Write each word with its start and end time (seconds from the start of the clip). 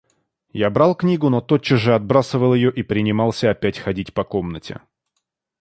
Я 0.53 0.71
брал 0.71 0.95
книгу, 0.95 1.29
но 1.29 1.41
тотчас 1.41 1.79
же 1.79 1.93
отбрасывал 1.93 2.55
её 2.55 2.71
и 2.71 2.81
принимался 2.81 3.51
опять 3.51 3.77
ходить 3.77 4.15
по 4.15 4.23
комнате. 4.23 4.81